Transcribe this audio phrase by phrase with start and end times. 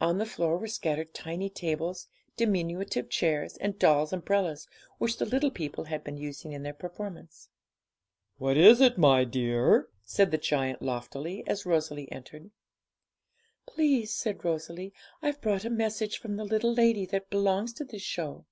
[0.00, 5.50] On the floor were scattered tiny tables, diminutive chairs, and dolls' umbrellas, which the little
[5.50, 7.48] people had been using in their performance.
[8.36, 12.52] 'What is it, my dear?' said the giant loftily, as Rosalie entered.
[13.66, 14.92] 'Please,' said Rosalie,
[15.22, 18.46] 'I've brought a message from the little lady that belongs to this show.'